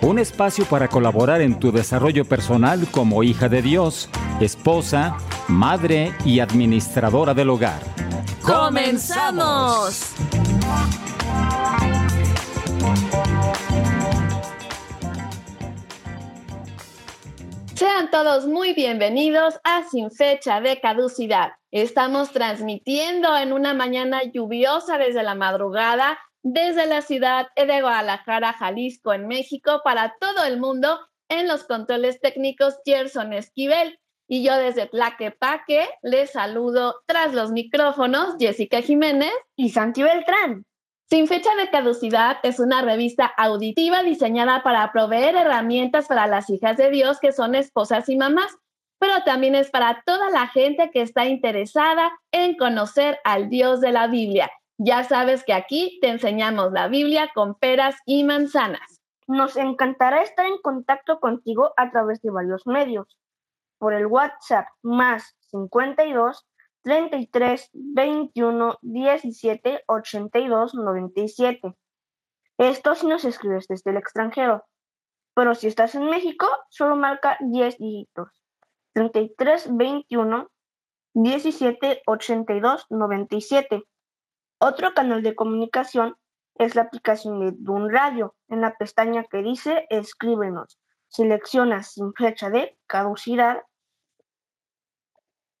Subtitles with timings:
[0.00, 4.08] Un espacio para colaborar en tu desarrollo personal como hija de Dios,
[4.40, 5.16] esposa,
[5.48, 7.80] madre y administradora del hogar.
[8.42, 10.14] ¡Comenzamos!
[17.74, 21.52] Sean todos muy bienvenidos a Sin Fecha de Caducidad.
[21.70, 29.12] Estamos transmitiendo en una mañana lluviosa desde la madrugada desde la ciudad de Guadalajara, Jalisco,
[29.12, 33.98] en México, para todo el mundo en los controles técnicos Gerson Esquivel.
[34.30, 40.66] Y yo desde Tlaquepaque les saludo tras los micrófonos Jessica Jiménez y Santi Beltrán.
[41.08, 46.76] Sin fecha de caducidad es una revista auditiva diseñada para proveer herramientas para las hijas
[46.76, 48.54] de Dios que son esposas y mamás,
[48.98, 53.92] pero también es para toda la gente que está interesada en conocer al Dios de
[53.92, 54.50] la Biblia.
[54.80, 59.02] Ya sabes que aquí te enseñamos la Biblia con peras y manzanas.
[59.26, 63.18] Nos encantará estar en contacto contigo a través de varios medios.
[63.78, 66.46] Por el WhatsApp más 52
[66.82, 71.74] 33 21 17 82 97.
[72.58, 74.64] Esto si nos escribes desde el extranjero.
[75.34, 78.28] Pero si estás en México, solo marca 10 dígitos.
[78.94, 80.48] 33 21
[81.14, 83.84] 17 82 97.
[84.58, 86.16] Otro canal de comunicación
[86.56, 88.34] es la aplicación de Dun Radio.
[88.48, 90.78] En la pestaña que dice Escríbenos,
[91.08, 93.62] seleccionas sin fecha de caducidad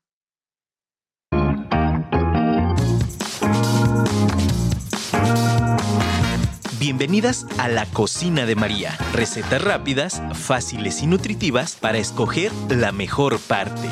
[6.81, 8.97] Bienvenidas a la cocina de María.
[9.13, 13.87] Recetas rápidas, fáciles y nutritivas para escoger la mejor parte.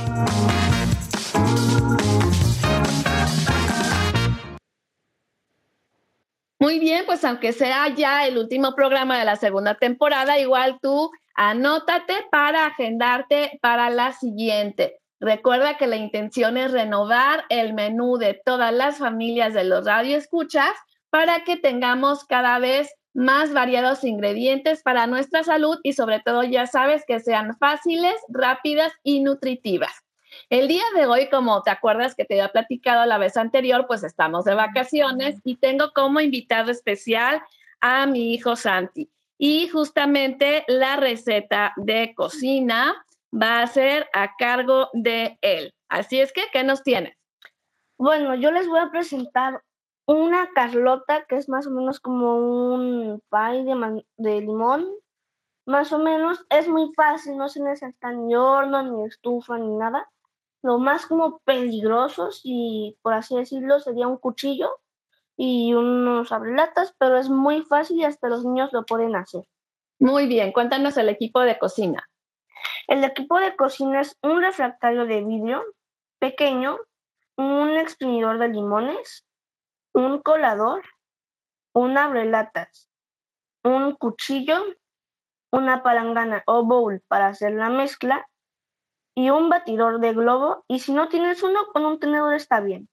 [6.59, 11.11] Muy bien, pues aunque sea ya el último programa de la segunda temporada, igual tú
[11.35, 14.99] anótate para agendarte para la siguiente.
[15.21, 20.71] Recuerda que la intención es renovar el menú de todas las familias de los radioescuchas
[21.11, 26.67] para que tengamos cada vez más variados ingredientes para nuestra salud y sobre todo ya
[26.67, 29.93] sabes que sean fáciles, rápidas y nutritivas.
[30.51, 34.05] El día de hoy, como te acuerdas que te había platicado la vez anterior, pues
[34.05, 37.43] estamos de vacaciones y tengo como invitado especial
[37.81, 39.11] a mi hijo Santi.
[39.39, 42.95] Y justamente la receta de cocina
[43.33, 45.73] va a ser a cargo de él.
[45.89, 47.17] Así es que, ¿qué nos tienes?
[47.97, 49.63] Bueno, yo les voy a presentar
[50.09, 54.89] una carlota que es más o menos como un pie de, de limón.
[55.67, 60.09] Más o menos es muy fácil, no se necesita ni horno, ni estufa, ni nada.
[60.63, 64.81] Lo más como peligroso, si por así decirlo, sería un cuchillo
[65.37, 69.45] y unos abrelatas, pero es muy fácil y hasta los niños lo pueden hacer.
[69.99, 72.09] Muy bien, cuéntanos el equipo de cocina.
[72.87, 75.63] El equipo de cocina es un refractario de vidrio
[76.19, 76.79] pequeño,
[77.37, 79.28] un exprimidor de limones,
[79.93, 80.83] un colador,
[81.75, 82.89] un abrelatas,
[83.65, 84.63] un cuchillo,
[85.51, 88.27] una palangana o bowl para hacer la mezcla
[89.15, 92.89] y un batidor de globo y si no tienes uno con un tenedor está bien.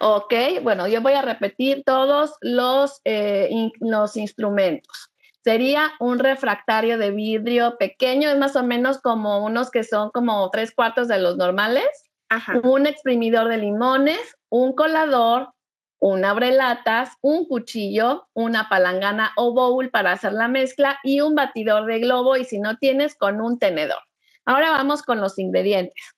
[0.00, 5.12] Ok, bueno, yo voy a repetir todos los, eh, los instrumentos.
[5.44, 10.50] Sería un refractario de vidrio pequeño, es más o menos como unos que son como
[10.50, 11.86] tres cuartos de los normales.
[12.62, 15.52] un exprimidor de limones, un colador,
[16.02, 21.86] un abrelatas, un cuchillo, una palangana o bowl para hacer la mezcla y un batidor
[21.86, 24.02] de globo y si no tienes con un tenedor.
[24.44, 26.16] Ahora vamos con los ingredientes.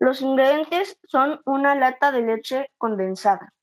[0.00, 3.54] Los ingredientes son una lata de leche condensada.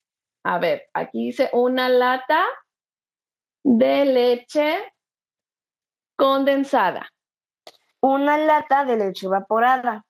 [0.45, 2.45] A ver, aquí dice una lata
[3.66, 4.94] de leche
[6.16, 7.10] condensada.
[8.00, 10.06] Una lata de leche evaporada.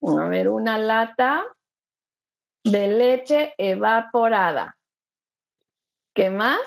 [0.00, 1.44] A ver, una lata
[2.64, 4.76] de leche evaporada.
[6.14, 6.60] ¿Qué más?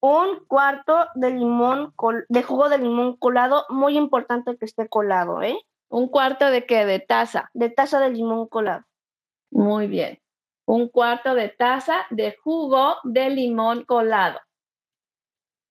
[0.00, 1.94] Un cuarto de limón,
[2.28, 5.58] de jugo de limón colado, muy importante que esté colado, ¿eh?
[5.88, 6.86] ¿Un cuarto de qué?
[6.86, 7.50] De taza.
[7.52, 8.84] De taza de limón colado.
[9.50, 10.20] Muy bien.
[10.64, 14.38] Un cuarto de taza de jugo de limón colado.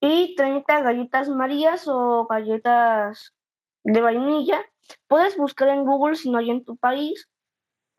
[0.01, 3.33] Y 30 galletas marías o galletas
[3.83, 4.63] de vainilla.
[5.07, 7.29] Puedes buscar en Google si no hay en tu país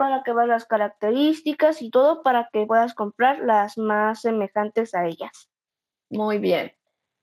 [0.00, 5.04] para que veas las características y todo para que puedas comprar las más semejantes a
[5.06, 5.50] ellas.
[6.08, 6.72] Muy bien.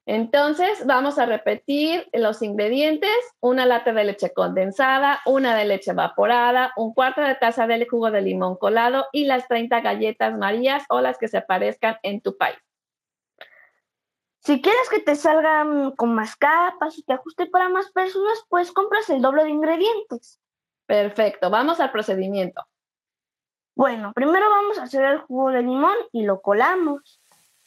[0.06, 6.72] Entonces, vamos a repetir los ingredientes, una lata de leche condensada, una de leche evaporada,
[6.78, 11.02] un cuarto de taza de jugo de limón colado y las 30 galletas marías o
[11.02, 12.60] las que se parezcan en tu país.
[14.42, 18.72] Si quieres que te salgan con más capas y te ajuste para más personas, pues
[18.72, 20.40] compras el doble de ingredientes.
[20.88, 22.66] Perfecto, vamos al procedimiento.
[23.76, 27.20] Bueno, primero vamos a hacer el jugo de limón y lo colamos.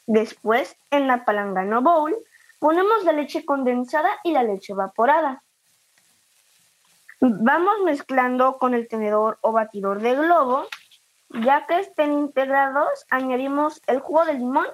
[0.05, 2.13] Después, en la palangana bowl,
[2.61, 5.43] Ponemos la leche condensada y la leche evaporada.
[7.19, 10.67] Vamos mezclando con el tenedor o batidor de globo.
[11.29, 14.67] Ya que estén integrados, añadimos el jugo de limón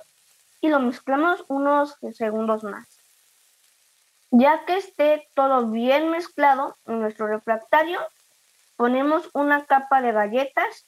[0.59, 2.99] y lo mezclamos unos segundos más.
[4.31, 8.01] Ya que esté todo bien mezclado en nuestro refractario,
[8.77, 10.85] ponemos una capa de galletas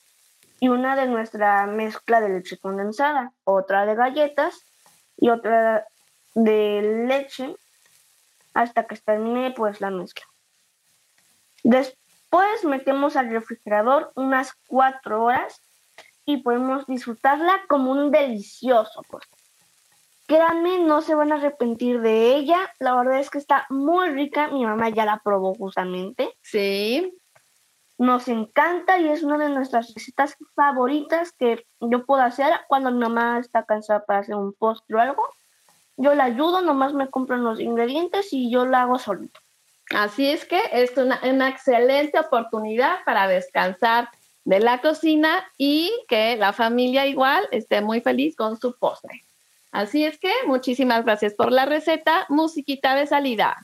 [0.61, 4.61] y una de nuestra mezcla de leche condensada, otra de galletas
[5.17, 5.85] y otra
[6.35, 7.55] de leche
[8.53, 10.25] hasta que termine pues la mezcla.
[11.63, 15.61] Después metemos al refrigerador unas cuatro horas
[16.25, 19.37] y podemos disfrutarla como un delicioso postre.
[20.27, 22.71] Créanme, no se van a arrepentir de ella.
[22.79, 24.47] La verdad es que está muy rica.
[24.49, 26.35] Mi mamá ya la probó justamente.
[26.43, 27.18] Sí.
[27.99, 32.99] Nos encanta y es una de nuestras recetas favoritas que yo puedo hacer cuando mi
[32.99, 35.29] mamá está cansada para hacer un postre o algo
[35.99, 39.41] yo la ayudo, nomás me compran los ingredientes y yo la hago solito.
[39.93, 44.07] Así es que es una, una excelente oportunidad para descansar
[44.45, 49.23] de la cocina y que la familia igual esté muy feliz con su postre.
[49.71, 53.57] Así es que muchísimas gracias por la receta, musiquita de salida.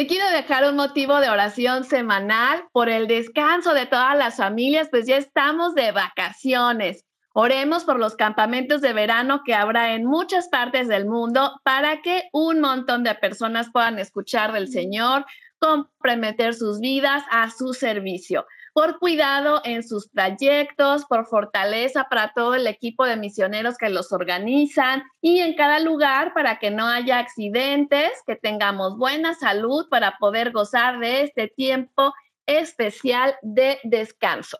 [0.00, 4.88] Te quiero dejar un motivo de oración semanal por el descanso de todas las familias,
[4.90, 7.04] pues ya estamos de vacaciones.
[7.34, 12.30] Oremos por los campamentos de verano que habrá en muchas partes del mundo para que
[12.32, 15.26] un montón de personas puedan escuchar del Señor,
[15.58, 22.54] comprometer sus vidas a su servicio por cuidado en sus trayectos, por fortaleza para todo
[22.54, 27.18] el equipo de misioneros que los organizan y en cada lugar para que no haya
[27.18, 32.12] accidentes, que tengamos buena salud para poder gozar de este tiempo
[32.46, 34.58] especial de descanso.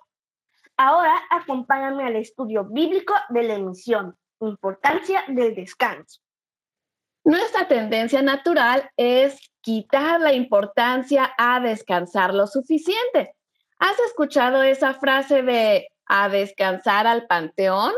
[0.76, 6.20] Ahora acompáñame al estudio bíblico de la emisión, importancia del descanso.
[7.24, 13.36] Nuestra tendencia natural es quitar la importancia a descansar lo suficiente.
[13.80, 17.92] ¿Has escuchado esa frase de a descansar al panteón?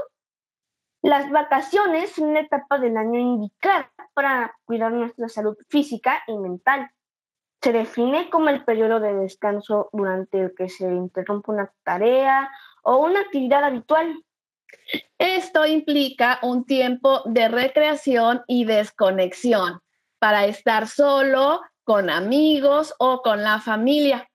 [1.02, 6.88] Las vacaciones son una etapa del año indicada para cuidar nuestra salud física y mental.
[7.60, 12.48] Se define como el periodo de descanso durante el que se interrumpe una tarea
[12.84, 14.22] o una actividad habitual.
[15.18, 19.80] Esto implica un tiempo de recreación y desconexión
[20.20, 24.28] para estar solo, con amigos o con la familia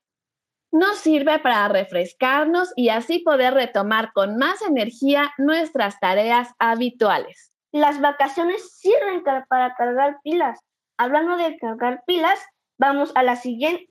[0.71, 7.51] nos sirve para refrescarnos y así poder retomar con más energía nuestras tareas habituales.
[7.71, 10.59] Las vacaciones sirven para cargar pilas.
[10.97, 12.39] Hablando de cargar pilas,
[12.79, 13.87] vamos a la siguiente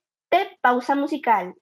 [0.61, 1.55] pausa musical.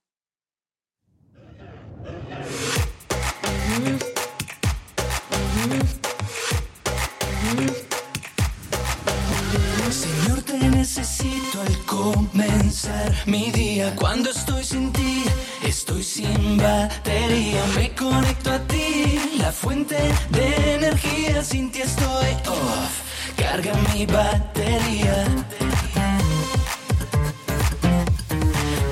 [11.61, 15.25] Al comenzar mi día cuando estoy sin ti
[15.64, 19.19] Estoy sin batería, me conecto a ti.
[19.38, 19.97] La fuente
[20.28, 23.00] de energía, sin ti estoy off.
[23.37, 25.25] Carga mi batería.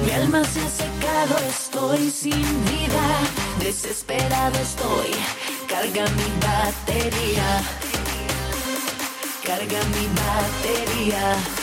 [0.05, 3.05] Mi alma se ha secado, estoy sin vida.
[3.61, 5.11] Desesperado estoy.
[5.69, 7.63] Carga mi batería.
[9.45, 11.62] Carga mi batería.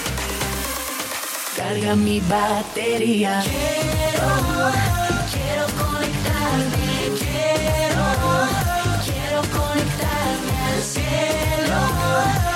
[1.60, 3.44] Carga mi batería.
[3.44, 4.72] Quiero,
[5.30, 6.88] quiero conectarme.
[7.20, 8.06] Quiero,
[9.04, 12.49] quiero conectarme al cielo.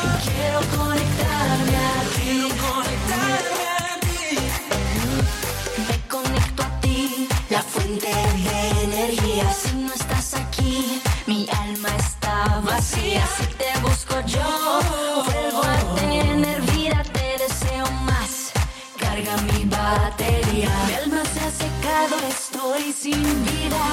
[22.03, 23.85] Secado, estoy sin vida.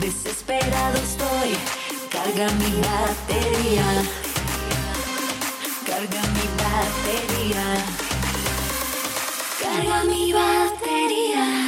[0.00, 1.56] Desesperado estoy.
[2.10, 3.84] Carga mi batería.
[5.86, 7.84] Carga mi batería.
[9.60, 10.04] Carga.
[10.04, 11.63] Mi batería.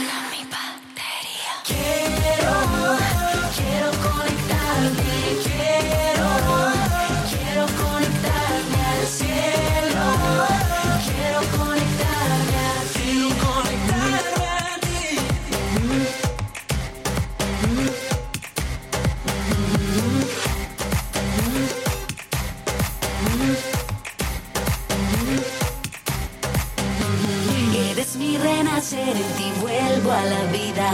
[28.91, 30.91] Renacer, en ti vuelvo a la vida.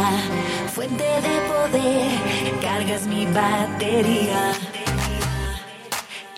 [0.74, 4.52] Fuente de poder, cargas mi batería.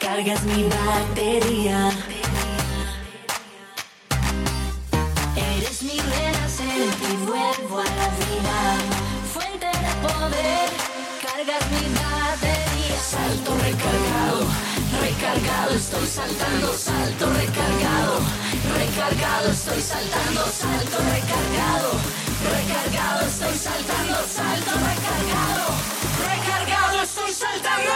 [0.00, 1.90] Cargas mi batería.
[5.36, 8.56] Eres mi renacer, en ti vuelvo a la vida.
[9.32, 10.70] Fuente de poder,
[11.22, 12.98] cargas mi batería.
[13.00, 14.46] Salto recargado,
[15.00, 18.53] recargado, estoy saltando, salto recargado.
[18.86, 21.92] Recargado, estoy saltando, salto recargado.
[22.44, 25.74] Recargado, estoy saltando, salto recargado.
[26.28, 27.94] Recargado, estoy saltando.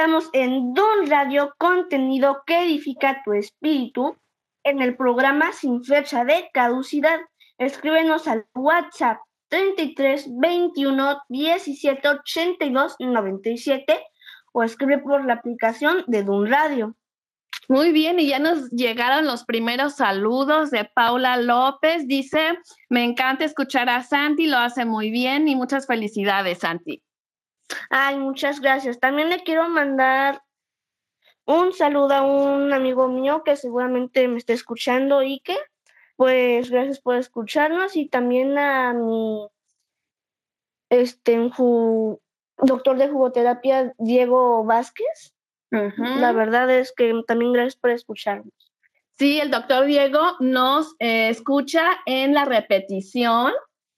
[0.00, 4.16] Estamos en Don Radio, contenido que edifica tu espíritu,
[4.64, 7.20] en el programa sin fecha de caducidad.
[7.58, 9.18] Escríbenos al WhatsApp
[9.50, 14.00] 33 21 17 82 97
[14.52, 16.96] o escribe por la aplicación de Don Radio.
[17.68, 22.08] Muy bien, y ya nos llegaron los primeros saludos de Paula López.
[22.08, 27.02] Dice, me encanta escuchar a Santi, lo hace muy bien y muchas felicidades, Santi.
[27.88, 29.00] Ay, muchas gracias.
[29.00, 30.42] También le quiero mandar
[31.46, 35.56] un saludo a un amigo mío que seguramente me está escuchando y que,
[36.16, 39.48] pues, gracias por escucharnos y también a mi
[40.90, 41.50] este
[42.58, 45.34] doctor de jugoterapia Diego Vázquez.
[45.70, 48.52] La verdad es que también gracias por escucharnos.
[49.18, 53.52] Sí, el doctor Diego nos eh, escucha en la repetición,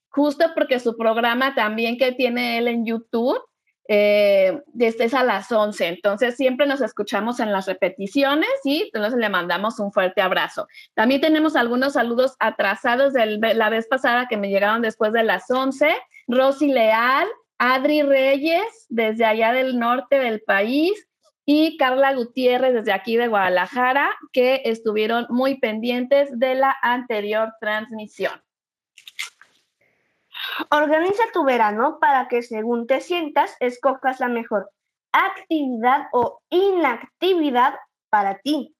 [0.09, 3.41] justo porque su programa también que tiene él en YouTube
[3.87, 5.87] eh, desde es a las 11.
[5.87, 10.67] Entonces, siempre nos escuchamos en las repeticiones y entonces le mandamos un fuerte abrazo.
[10.93, 15.49] También tenemos algunos saludos atrasados de la vez pasada que me llegaron después de las
[15.49, 15.89] 11.
[16.27, 21.07] Rosy Leal, Adri Reyes, desde allá del norte del país
[21.45, 28.42] y Carla Gutiérrez desde aquí de Guadalajara, que estuvieron muy pendientes de la anterior transmisión.
[30.69, 34.69] Organiza tu verano para que según te sientas, escojas la mejor
[35.11, 37.75] actividad o inactividad
[38.09, 38.75] para ti.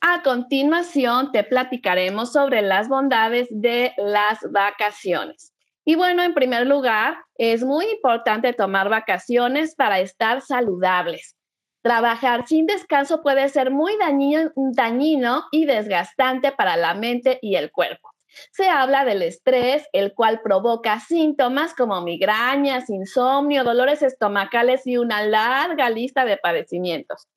[0.00, 5.54] A continuación, te platicaremos sobre las bondades de las vacaciones.
[5.84, 11.34] Y bueno, en primer lugar, es muy importante tomar vacaciones para estar saludables.
[11.82, 17.70] Trabajar sin descanso puede ser muy dañino, dañino, y desgastante para la mente y el
[17.70, 18.10] cuerpo.
[18.52, 25.22] Se habla del estrés, el cual provoca síntomas como migrañas, insomnio, dolores estomacales y una
[25.22, 27.28] larga lista de padecimientos.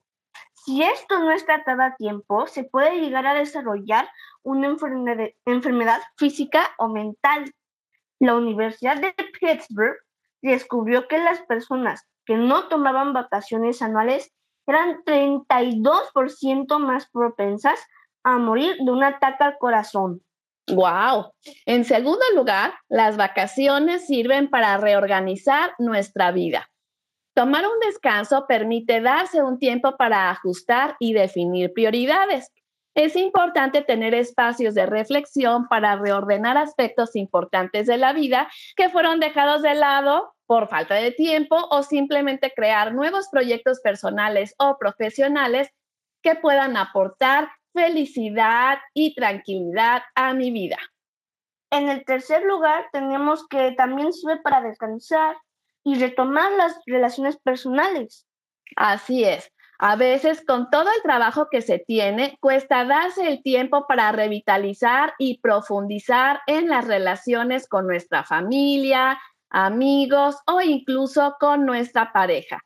[0.65, 4.07] Si esto no es tratado a tiempo, se puede llegar a desarrollar
[4.43, 7.51] una enfermedad, enfermedad física o mental.
[8.19, 9.97] La Universidad de Pittsburgh
[10.41, 14.31] descubrió que las personas que no tomaban vacaciones anuales
[14.67, 17.79] eran 32% más propensas
[18.23, 20.21] a morir de un ataque al corazón.
[20.67, 21.33] Wow.
[21.65, 26.69] En segundo lugar, las vacaciones sirven para reorganizar nuestra vida.
[27.33, 32.51] Tomar un descanso permite darse un tiempo para ajustar y definir prioridades.
[32.93, 39.21] Es importante tener espacios de reflexión para reordenar aspectos importantes de la vida que fueron
[39.21, 45.69] dejados de lado por falta de tiempo o simplemente crear nuevos proyectos personales o profesionales
[46.21, 50.77] que puedan aportar felicidad y tranquilidad a mi vida.
[51.71, 55.37] En el tercer lugar, tenemos que también sirve para descansar
[55.83, 58.27] y retomar las relaciones personales.
[58.75, 59.51] Así es.
[59.79, 65.13] A veces con todo el trabajo que se tiene, cuesta darse el tiempo para revitalizar
[65.17, 72.63] y profundizar en las relaciones con nuestra familia, amigos o incluso con nuestra pareja.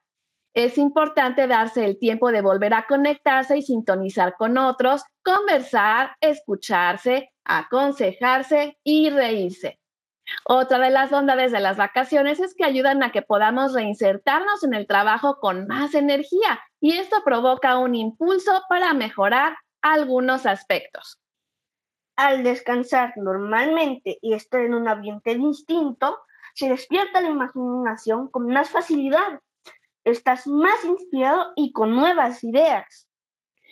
[0.56, 7.34] Es importante darse el tiempo de volver a conectarse y sintonizar con otros, conversar, escucharse,
[7.44, 9.82] aconsejarse y reírse.
[10.46, 14.74] Otra de las bondades de las vacaciones es que ayudan a que podamos reinsertarnos en
[14.74, 21.20] el trabajo con más energía y esto provoca un impulso para mejorar algunos aspectos.
[22.16, 26.18] Al descansar normalmente y estar en un ambiente distinto,
[26.54, 29.42] se despierta la imaginación con más facilidad.
[30.06, 33.08] Estás más inspirado y con nuevas ideas.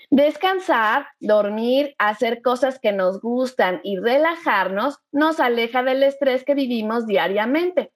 [0.09, 7.05] Descansar, dormir, hacer cosas que nos gustan y relajarnos nos aleja del estrés que vivimos
[7.07, 7.93] diariamente.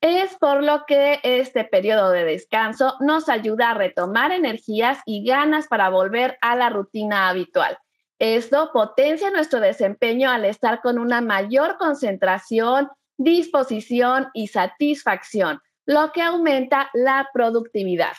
[0.00, 5.68] Es por lo que este periodo de descanso nos ayuda a retomar energías y ganas
[5.68, 7.78] para volver a la rutina habitual.
[8.18, 16.22] Esto potencia nuestro desempeño al estar con una mayor concentración, disposición y satisfacción, lo que
[16.22, 18.12] aumenta la productividad.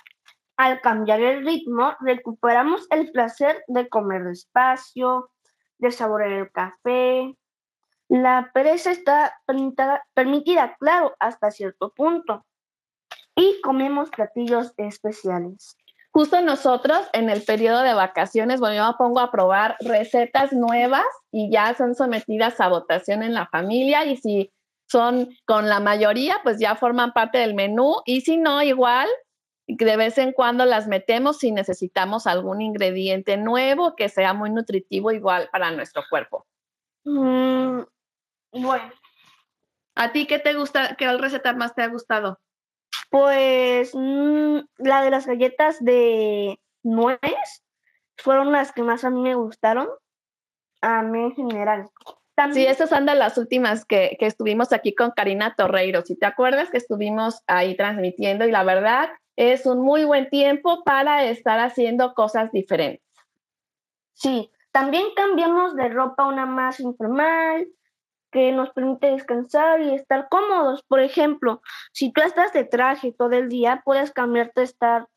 [0.58, 5.30] Al cambiar el ritmo, recuperamos el placer de comer despacio,
[5.78, 7.38] de saborear el café.
[8.10, 9.38] La pereza está
[10.14, 12.46] permitida, claro, hasta cierto punto.
[13.36, 15.78] Y comemos platillos especiales.
[16.12, 21.06] Justo nosotros en el periodo de vacaciones, bueno, yo me pongo a probar recetas nuevas
[21.32, 24.52] y ya son sometidas a votación en la familia y si
[24.88, 29.08] son con la mayoría, pues ya forman parte del menú y si no, igual
[29.68, 35.12] de vez en cuando las metemos si necesitamos algún ingrediente nuevo que sea muy nutritivo
[35.12, 36.46] igual para nuestro cuerpo.
[37.04, 37.82] Mm,
[38.54, 38.92] bueno,
[39.96, 42.40] ¿A ti qué te gusta, qué receta más te ha gustado?
[43.10, 47.64] pues mm, la de las galletas de nuez
[48.18, 49.88] fueron las que más a mí me gustaron.
[50.82, 51.90] A mí en general.
[52.54, 56.04] Sí, estas son de las últimas que, que estuvimos aquí con Karina Torreiro.
[56.06, 60.84] Si te acuerdas que estuvimos ahí transmitiendo y la verdad es un muy buen tiempo
[60.84, 63.06] para estar haciendo cosas diferentes.
[64.14, 67.68] sí, también cambiamos de ropa una más informal,
[68.32, 70.84] que nos permite descansar y estar cómodos.
[70.84, 75.08] Por ejemplo, si tú estás de traje todo el día, puedes cambiarte a estar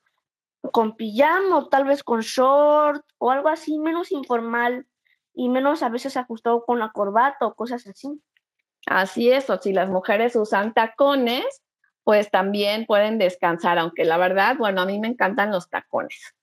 [0.72, 4.86] con pijama o tal vez con short o algo así menos informal
[5.34, 8.20] y menos a veces ajustado con la corbata o cosas así.
[8.86, 11.62] Así es, o si las mujeres usan tacones,
[12.04, 16.34] pues también pueden descansar, aunque la verdad, bueno, a mí me encantan los tacones.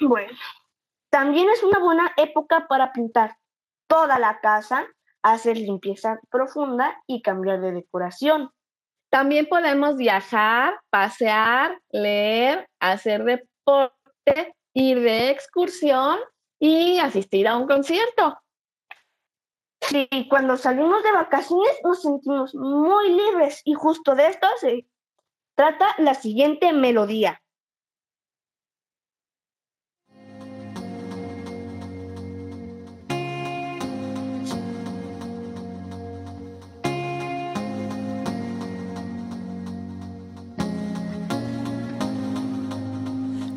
[0.00, 0.32] Bueno,
[1.10, 3.36] también es una buena época para pintar
[3.86, 4.86] toda la casa,
[5.22, 8.50] hacer limpieza profunda y cambiar de decoración.
[9.10, 16.18] También podemos viajar, pasear, leer, hacer deporte, ir de excursión
[16.58, 18.38] y asistir a un concierto.
[19.80, 24.86] Sí, cuando salimos de vacaciones nos sentimos muy libres y justo de esto se
[25.54, 27.42] trata la siguiente melodía.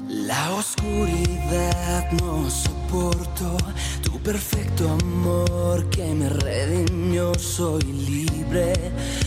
[0.10, 2.50] La oscuridad no
[2.88, 3.58] soporto
[4.02, 7.34] tu perfecto amor que me redimió.
[7.36, 8.74] Soy libre,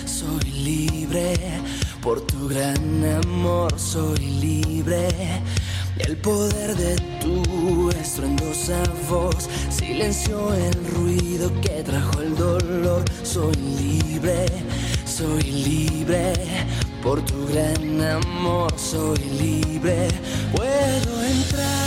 [0.07, 1.35] soy libre
[2.01, 3.79] por tu gran amor.
[3.79, 5.09] Soy libre.
[5.99, 13.05] El poder de tu estruendosa voz silenció el ruido que trajo el dolor.
[13.23, 14.47] Soy libre,
[15.05, 16.33] soy libre
[17.03, 18.73] por tu gran amor.
[18.79, 20.09] Soy libre,
[20.55, 21.80] puedo entrar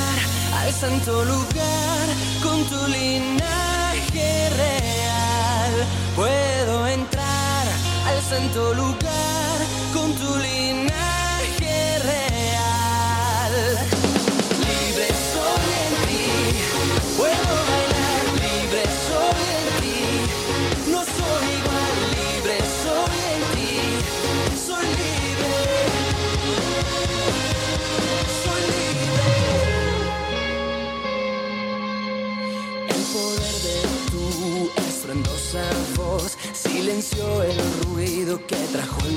[0.64, 2.06] al santo lugar
[2.42, 5.74] con tu linaje real.
[6.16, 7.66] Puedo entrar
[8.08, 9.58] al santo lugar
[9.94, 10.63] con tu linaje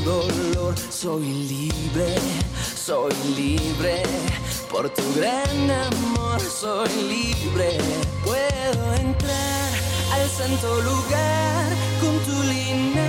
[0.06, 0.74] dolor.
[0.90, 2.14] Soy libre,
[2.74, 4.02] soy libre.
[4.70, 7.78] Por tu gran amor soy libre.
[8.24, 9.68] Puedo entrar
[10.14, 11.66] al santo lugar
[12.00, 13.05] con tu linaje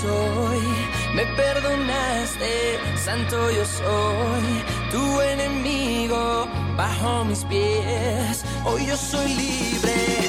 [0.00, 0.62] soy.
[1.14, 4.46] Me perdonaste, santo yo soy.
[4.90, 8.44] Tu enemigo bajo mis pies.
[8.64, 10.25] Hoy yo soy libre, libre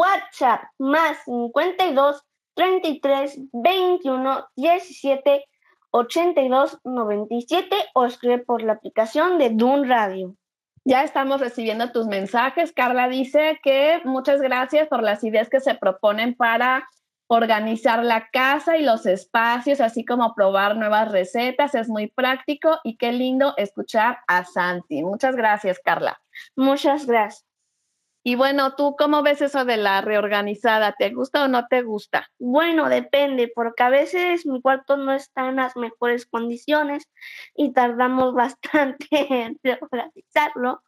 [0.00, 2.22] WhatsApp más 52
[2.54, 5.44] 33 21 17
[5.90, 10.36] 82 97 o escribe por la aplicación de Dun Radio.
[10.84, 12.72] Ya estamos recibiendo tus mensajes.
[12.72, 16.88] Carla dice que muchas gracias por las ideas que se proponen para
[17.26, 21.74] organizar la casa y los espacios, así como probar nuevas recetas.
[21.74, 25.02] Es muy práctico y qué lindo escuchar a Santi.
[25.02, 26.22] Muchas gracias, Carla.
[26.56, 27.49] Muchas gracias.
[28.22, 30.94] Y bueno, ¿tú cómo ves eso de la reorganizada?
[30.98, 32.28] ¿Te gusta o no te gusta?
[32.38, 37.08] Bueno, depende, porque a veces mi cuarto no está en las mejores condiciones
[37.54, 40.82] y tardamos bastante en reorganizarlo,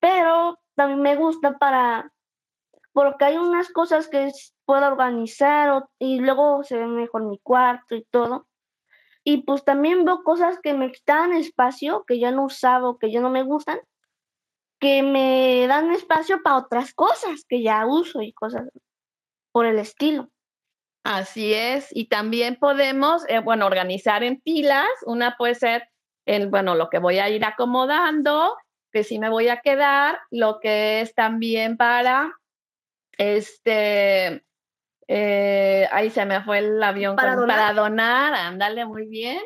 [0.00, 2.10] pero también me gusta para,
[2.92, 4.32] porque hay unas cosas que
[4.64, 8.46] puedo organizar y luego se ve mejor mi cuarto y todo.
[9.24, 13.20] Y pues también veo cosas que me quitan espacio, que ya no usaba que ya
[13.20, 13.78] no me gustan,
[14.82, 18.68] que me dan espacio para otras cosas que ya uso y cosas
[19.52, 20.28] por el estilo.
[21.04, 21.86] Así es.
[21.92, 24.88] Y también podemos, eh, bueno, organizar en pilas.
[25.06, 25.88] Una puede ser,
[26.26, 28.56] el, bueno, lo que voy a ir acomodando,
[28.92, 32.32] que sí me voy a quedar, lo que es también para,
[33.18, 34.44] este,
[35.06, 37.14] eh, ahí se me fue el avión.
[37.14, 37.56] Para con- donar.
[37.56, 39.40] para donar, ándale muy bien.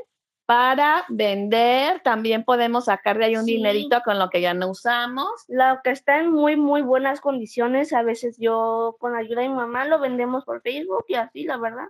[0.47, 3.57] Para vender, también podemos sacar de ahí un Sí.
[3.57, 5.29] dinerito con lo que ya no usamos.
[5.49, 9.57] Lo que está en muy, muy buenas condiciones, a veces yo con ayuda de mi
[9.57, 11.89] mamá lo vendemos por Facebook y así, la verdad.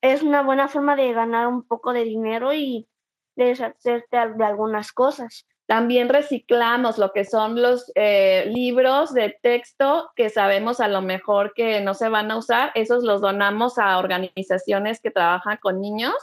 [0.00, 2.88] Es una buena forma de ganar un poco de dinero y
[3.36, 5.46] deshacerte de algunas cosas.
[5.66, 11.52] También reciclamos lo que son los eh, libros de texto que sabemos a lo mejor
[11.54, 12.70] que no se van a usar.
[12.74, 16.14] Esos los donamos a organizaciones que trabajan con niños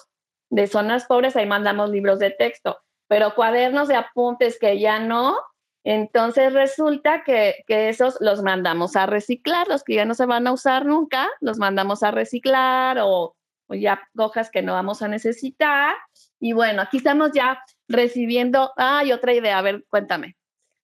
[0.53, 1.35] de zonas pobres.
[1.35, 2.77] Ahí mandamos libros de texto.
[3.07, 5.35] Pero cuadernos de apuntes que ya no,
[5.83, 9.67] entonces resulta que, que esos los mandamos a reciclar.
[9.67, 13.35] Los que ya no se van a usar nunca, los mandamos a reciclar o,
[13.67, 15.95] o ya hojas que no vamos a necesitar.
[16.39, 20.37] Y bueno, aquí estamos ya recibiendo, ay, otra idea, a ver, cuéntame.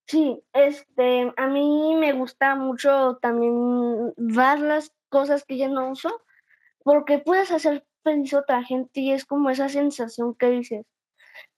[0.08, 6.24] Sí, este, a mí me gusta mucho también dar las cosas que ya no uso,
[6.84, 10.86] porque puedes hacer feliz otra gente y es como esa sensación que dices,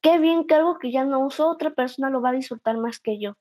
[0.01, 2.99] qué bien que algo que ya no uso, otra persona lo va a disfrutar más
[2.99, 3.33] que yo.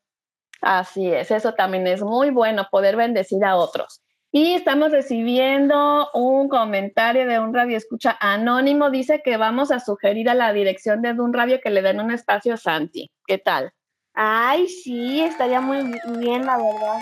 [0.60, 4.02] Así es, eso también es muy bueno, poder bendecir a otros.
[4.32, 8.88] Y estamos recibiendo un comentario de un radio escucha anónimo.
[8.88, 12.12] Dice que vamos a sugerir a la dirección de un radio que le den un
[12.12, 13.10] espacio a Santi.
[13.26, 13.72] ¿Qué tal?
[14.14, 15.82] Ay, sí, estaría muy
[16.18, 16.98] bien, la verdad.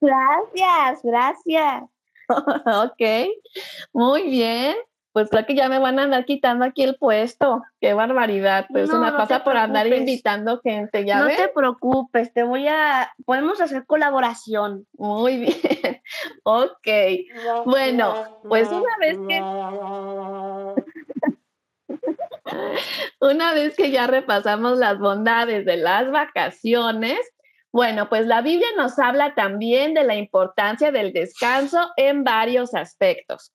[0.00, 1.93] Gracias, gracias.
[2.66, 3.28] ok,
[3.92, 4.76] muy bien.
[5.12, 7.62] Pues creo que ya me van a andar quitando aquí el puesto.
[7.80, 8.66] Qué barbaridad.
[8.68, 11.36] Pues No, me no te por andar invitando gente, ¿ya no ves?
[11.36, 14.88] te preocupes, te voy a, podemos hacer colaboración.
[14.94, 16.02] Muy bien.
[16.42, 16.88] ok.
[17.64, 19.40] Bueno, pues una vez que
[23.20, 27.18] Una vez que ya repasamos las bondades de las vacaciones,
[27.74, 33.52] bueno, pues la Biblia nos habla también de la importancia del descanso en varios aspectos.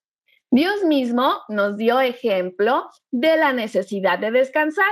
[0.51, 4.91] Dios mismo nos dio ejemplo de la necesidad de descansar.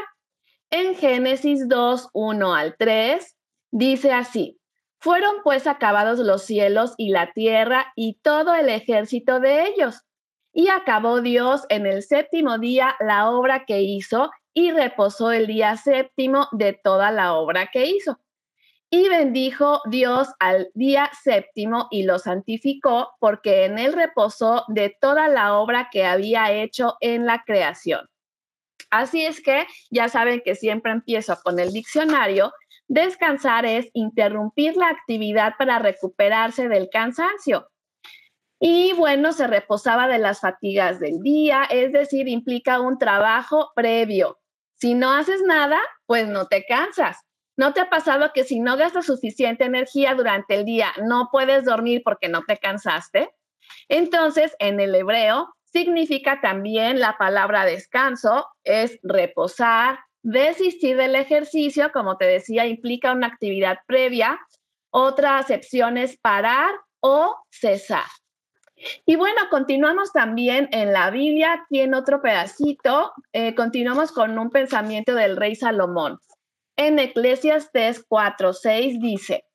[0.69, 3.35] En Génesis 2, 1 al 3,
[3.69, 4.61] dice así,
[4.97, 10.03] fueron pues acabados los cielos y la tierra y todo el ejército de ellos.
[10.53, 15.75] Y acabó Dios en el séptimo día la obra que hizo y reposó el día
[15.75, 18.21] séptimo de toda la obra que hizo.
[18.89, 25.27] Y bendijo Dios al día séptimo y lo santificó porque en él reposó de toda
[25.27, 28.07] la obra que había hecho en la creación.
[28.89, 32.53] Así es que ya saben que siempre empiezo con el diccionario.
[32.87, 37.67] Descansar es interrumpir la actividad para recuperarse del cansancio.
[38.59, 44.39] Y bueno, se reposaba de las fatigas del día, es decir, implica un trabajo previo.
[44.79, 47.26] Si no haces nada, pues no te cansas.
[47.57, 51.65] ¿No te ha pasado que si no gastas suficiente energía durante el día, no puedes
[51.65, 53.31] dormir porque no te cansaste?
[53.89, 62.17] Entonces, en el hebreo significa también la palabra descanso, es reposar, desistir del ejercicio, como
[62.17, 64.39] te decía, implica una actividad previa.
[64.91, 68.05] Otra acepción es parar o cesar.
[69.05, 75.15] Y bueno, continuamos también en la Biblia, en otro pedacito, eh, continuamos con un pensamiento
[75.15, 76.19] del rey Salomón.
[76.77, 79.45] En Eclesiastes 4, 6 dice,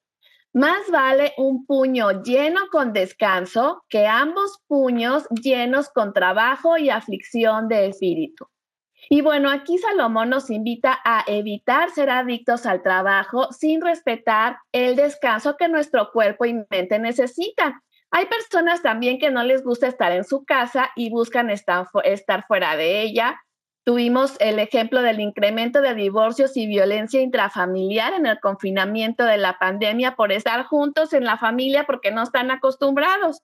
[0.52, 7.68] más vale un puño lleno con descanso que ambos puños llenos con trabajo y aflicción
[7.68, 8.48] de espíritu.
[9.08, 14.96] Y bueno, aquí Salomón nos invita a evitar ser adictos al trabajo sin respetar el
[14.96, 17.80] descanso que nuestro cuerpo y mente necesitan.
[18.11, 21.87] Hay personas también que no les gusta estar en su casa y buscan estar
[22.46, 23.40] fuera de ella.
[23.84, 29.58] Tuvimos el ejemplo del incremento de divorcios y violencia intrafamiliar en el confinamiento de la
[29.58, 33.42] pandemia por estar juntos en la familia porque no están acostumbrados.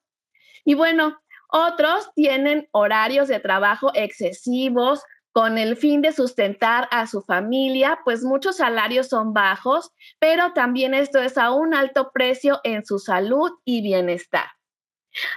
[0.65, 1.19] Y bueno,
[1.51, 8.23] otros tienen horarios de trabajo excesivos con el fin de sustentar a su familia, pues
[8.23, 13.53] muchos salarios son bajos, pero también esto es a un alto precio en su salud
[13.65, 14.47] y bienestar.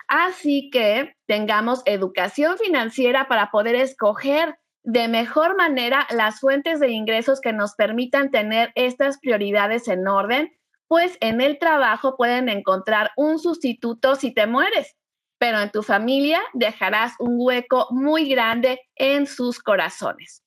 [0.07, 7.39] Así que tengamos educación financiera para poder escoger de mejor manera las fuentes de ingresos
[7.41, 10.51] que nos permitan tener estas prioridades en orden,
[10.87, 14.95] pues en el trabajo pueden encontrar un sustituto si te mueres,
[15.37, 20.43] pero en tu familia dejarás un hueco muy grande en sus corazones.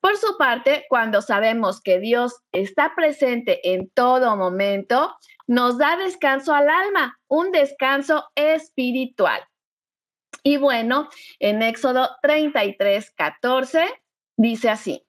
[0.00, 6.54] Por su parte, cuando sabemos que Dios está presente en todo momento, nos da descanso
[6.54, 9.40] al alma, un descanso espiritual.
[10.42, 13.84] Y bueno, en Éxodo 33, 14
[14.36, 15.06] dice así,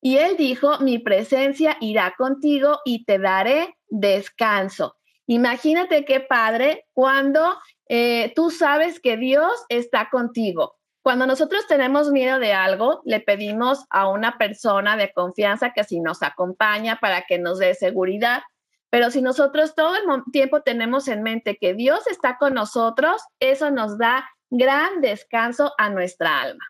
[0.00, 4.96] y él dijo, mi presencia irá contigo y te daré descanso.
[5.26, 7.56] Imagínate qué padre cuando
[7.88, 10.76] eh, tú sabes que Dios está contigo.
[11.02, 16.00] Cuando nosotros tenemos miedo de algo, le pedimos a una persona de confianza que si
[16.00, 18.42] nos acompaña para que nos dé seguridad.
[18.90, 23.70] Pero si nosotros todo el tiempo tenemos en mente que Dios está con nosotros, eso
[23.70, 26.64] nos da gran descanso a nuestra alma.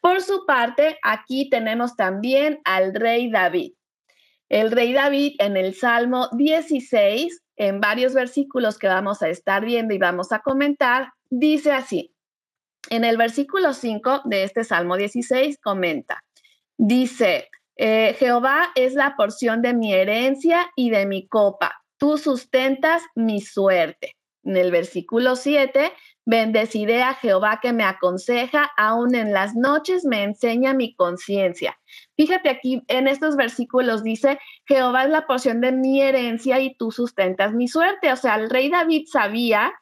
[0.00, 3.72] Por su parte, aquí tenemos también al rey David.
[4.48, 9.94] El rey David en el Salmo 16, en varios versículos que vamos a estar viendo
[9.94, 12.14] y vamos a comentar, dice así.
[12.90, 16.22] En el versículo 5 de este Salmo 16 comenta,
[16.76, 23.02] dice, eh, Jehová es la porción de mi herencia y de mi copa, tú sustentas
[23.14, 24.16] mi suerte.
[24.44, 25.92] En el versículo 7
[26.26, 31.78] Bendeciré a Jehová que me aconseja, aún en las noches me enseña mi conciencia.
[32.16, 36.90] Fíjate aquí en estos versículos dice, Jehová es la porción de mi herencia y tú
[36.90, 38.12] sustentas mi suerte.
[38.12, 39.74] O sea, el rey David sabía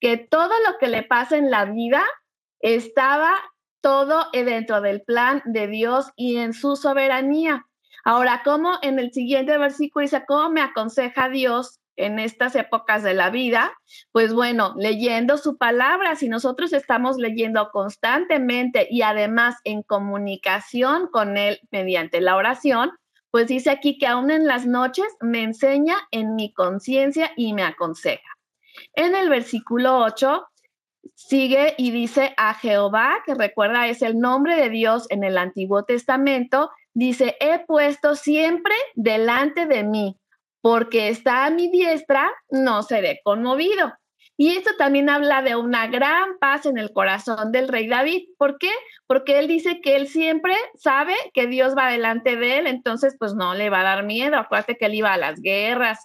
[0.00, 2.02] que todo lo que le pasa en la vida
[2.60, 3.34] estaba
[3.80, 7.66] todo dentro del plan de Dios y en su soberanía.
[8.04, 13.14] Ahora, ¿cómo en el siguiente versículo dice, cómo me aconseja Dios en estas épocas de
[13.14, 13.72] la vida,
[14.12, 21.36] pues bueno, leyendo su palabra, si nosotros estamos leyendo constantemente y además en comunicación con
[21.36, 22.92] Él mediante la oración,
[23.30, 27.62] pues dice aquí que aún en las noches me enseña en mi conciencia y me
[27.62, 28.36] aconseja.
[28.94, 30.46] En el versículo 8
[31.14, 35.84] sigue y dice a Jehová, que recuerda es el nombre de Dios en el Antiguo
[35.84, 40.16] Testamento, dice, he puesto siempre delante de mí
[40.60, 43.92] porque está a mi diestra, no seré conmovido.
[44.36, 48.22] Y esto también habla de una gran paz en el corazón del rey David.
[48.38, 48.70] ¿Por qué?
[49.06, 53.34] Porque él dice que él siempre sabe que Dios va delante de él, entonces pues
[53.34, 54.38] no le va a dar miedo.
[54.38, 55.98] Acuérdate que él iba a las guerras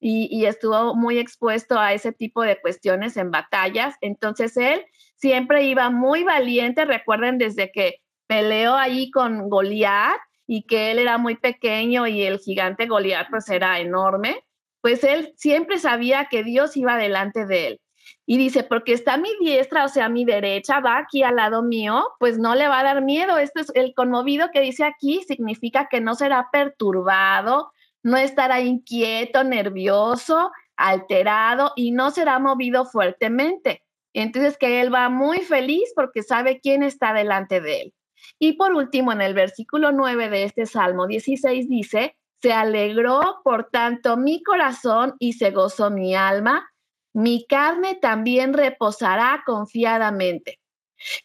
[0.00, 3.94] y, y estuvo muy expuesto a ese tipo de cuestiones en batallas.
[4.00, 6.86] Entonces él siempre iba muy valiente.
[6.86, 7.96] Recuerden desde que
[8.26, 10.18] peleó ahí con Goliat,
[10.54, 14.44] y que él era muy pequeño y el gigante Goliat pues era enorme,
[14.82, 17.80] pues él siempre sabía que Dios iba delante de él.
[18.26, 21.36] Y dice, porque está a mi diestra, o sea, a mi derecha, va aquí al
[21.36, 23.38] lado mío, pues no le va a dar miedo.
[23.38, 29.44] Esto es el conmovido que dice aquí, significa que no será perturbado, no estará inquieto,
[29.44, 33.82] nervioso, alterado y no será movido fuertemente.
[34.12, 37.94] Entonces que él va muy feliz porque sabe quién está delante de él.
[38.38, 43.70] Y por último, en el versículo 9 de este Salmo 16 dice, se alegró por
[43.70, 46.68] tanto mi corazón y se gozó mi alma,
[47.12, 50.58] mi carne también reposará confiadamente.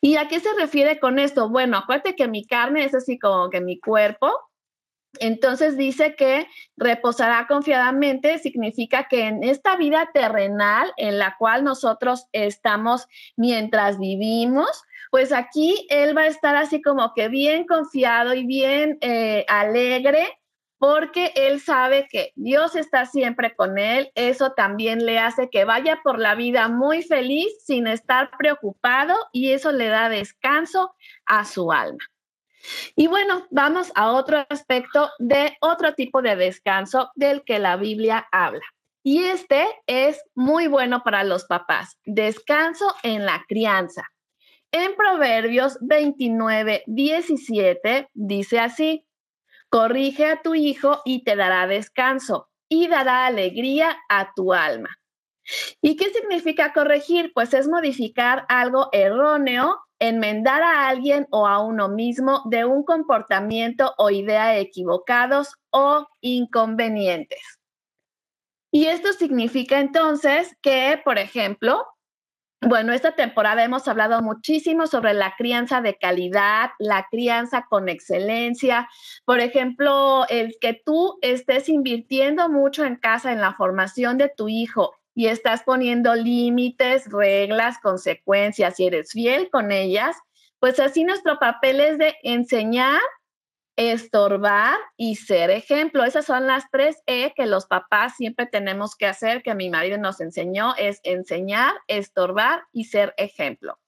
[0.01, 1.49] ¿Y a qué se refiere con esto?
[1.49, 4.31] Bueno, acuérdate que mi carne es así como que mi cuerpo.
[5.19, 12.27] Entonces dice que reposará confiadamente, significa que en esta vida terrenal en la cual nosotros
[12.33, 14.83] estamos mientras vivimos,
[15.17, 20.27] pues aquí él va a estar así como que bien confiado y bien eh, alegre
[20.77, 24.11] porque él sabe que Dios está siempre con él.
[24.13, 29.53] Eso también le hace que vaya por la vida muy feliz sin estar preocupado y
[29.53, 30.93] eso le da descanso
[31.25, 32.05] a su alma.
[32.95, 38.27] Y bueno, vamos a otro aspecto de otro tipo de descanso del que la Biblia
[38.31, 38.65] habla.
[39.01, 44.03] Y este es muy bueno para los papás, descanso en la crianza.
[44.79, 49.07] En Proverbios 29, 17 dice así,
[49.69, 54.99] corrige a tu hijo y te dará descanso y dará alegría a tu alma.
[55.81, 57.31] ¿Y qué significa corregir?
[57.33, 63.95] Pues es modificar algo erróneo, enmendar a alguien o a uno mismo de un comportamiento
[63.97, 67.41] o idea equivocados o inconvenientes.
[68.71, 71.83] Y esto significa entonces que, por ejemplo,
[72.61, 78.89] bueno, esta temporada hemos hablado muchísimo sobre la crianza de calidad, la crianza con excelencia.
[79.25, 84.49] Por ejemplo, el que tú estés invirtiendo mucho en casa en la formación de tu
[84.49, 90.15] hijo y estás poniendo límites, reglas, consecuencias y eres fiel con ellas,
[90.59, 93.01] pues así nuestro papel es de enseñar
[93.77, 96.03] estorbar y ser ejemplo.
[96.03, 99.97] Esas son las tres E que los papás siempre tenemos que hacer, que mi marido
[99.97, 103.79] nos enseñó, es enseñar, estorbar y ser ejemplo.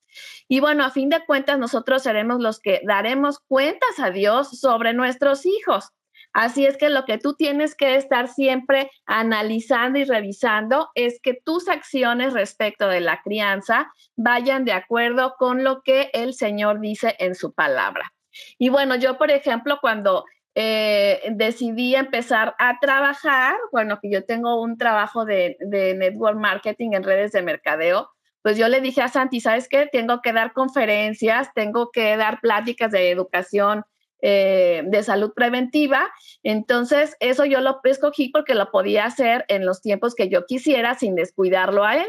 [0.48, 4.94] Y bueno, a fin de cuentas, nosotros seremos los que daremos cuentas a Dios sobre
[4.94, 5.92] nuestros hijos.
[6.34, 11.34] Así es que lo que tú tienes que estar siempre analizando y revisando es que
[11.34, 17.16] tus acciones respecto de la crianza vayan de acuerdo con lo que el Señor dice
[17.18, 18.14] en su palabra.
[18.58, 20.26] Y bueno, yo, por ejemplo, cuando
[20.56, 25.58] eh, decidí empezar a trabajar, bueno, que yo tengo un trabajo de,
[25.98, 28.10] network marketing en redes de mercadeo,
[28.42, 29.88] pues yo le dije a Santi, ¿sabes qué?
[29.92, 33.84] Tengo que dar conferencias, tengo que dar pláticas de educación
[34.22, 36.10] eh, de salud preventiva.
[36.44, 40.96] Entonces, eso yo lo escogí porque lo podía hacer en los tiempos que yo quisiera
[40.96, 42.08] sin descuidarlo a él.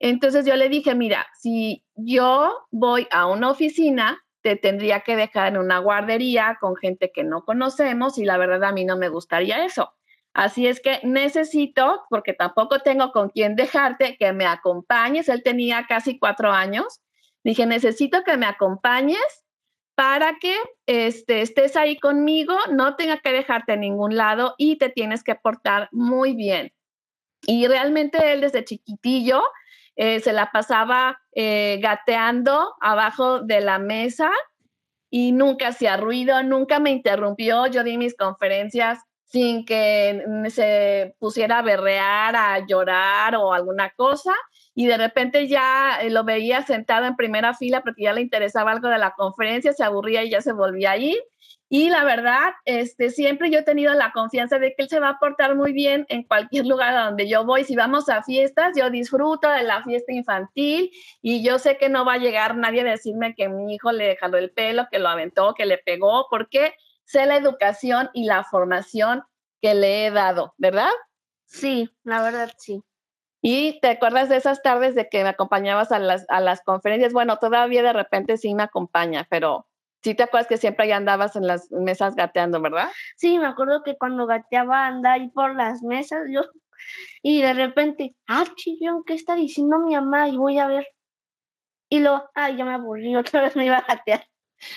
[0.00, 5.48] Entonces yo le dije, mira, si yo voy a una oficina, te tendría que dejar
[5.48, 9.08] en una guardería con gente que no conocemos y la verdad a mí no me
[9.08, 9.94] gustaría eso.
[10.34, 15.30] Así es que necesito, porque tampoco tengo con quién dejarte, que me acompañes.
[15.30, 17.00] Él tenía casi cuatro años.
[17.42, 19.44] Dije, necesito que me acompañes
[19.94, 24.90] para que este, estés ahí conmigo, no tenga que dejarte en ningún lado y te
[24.90, 26.70] tienes que portar muy bien.
[27.46, 29.42] Y realmente él desde chiquitillo
[29.96, 34.30] eh, se la pasaba eh, gateando abajo de la mesa
[35.10, 37.66] y nunca hacía ruido, nunca me interrumpió.
[37.66, 38.98] Yo di mis conferencias
[39.34, 44.32] sin que se pusiera a berrear, a llorar o alguna cosa.
[44.74, 48.72] Y de repente ya eh, lo veía sentado en primera fila porque ya le interesaba
[48.72, 51.20] algo de la conferencia, se aburría y ya se volvía a ir.
[51.76, 55.08] Y la verdad, este, siempre yo he tenido la confianza de que él se va
[55.08, 57.64] a portar muy bien en cualquier lugar a donde yo voy.
[57.64, 62.04] Si vamos a fiestas, yo disfruto de la fiesta infantil y yo sé que no
[62.04, 65.08] va a llegar nadie a decirme que mi hijo le jaló el pelo, que lo
[65.08, 69.24] aventó, que le pegó, porque sé la educación y la formación
[69.60, 70.92] que le he dado, ¿verdad?
[71.44, 72.84] Sí, la verdad sí.
[73.42, 77.12] Y te acuerdas de esas tardes de que me acompañabas a las, a las conferencias.
[77.12, 79.66] Bueno, todavía de repente sí me acompaña, pero
[80.04, 82.88] sí te acuerdas que siempre ya andabas en las mesas gateando, ¿verdad?
[83.16, 86.42] Sí, me acuerdo que cuando gateaba andaba ahí por las mesas, yo,
[87.22, 90.28] y de repente, ah, chillón, ¿qué está diciendo mi mamá?
[90.28, 90.86] Y voy a ver.
[91.88, 94.26] Y lo, ay, ya me aburrí, otra vez me iba a gatear.